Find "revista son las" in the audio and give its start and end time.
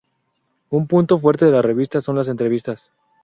1.61-2.27